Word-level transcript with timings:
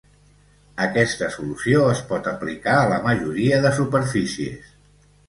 Aquesta 0.85 1.27
solució 1.35 1.83
es 1.95 2.01
pot 2.11 2.29
aplicar 2.31 2.73
a 2.79 2.87
la 2.93 2.97
majoria 3.05 3.61
de 3.67 3.73
superfícies. 3.81 4.73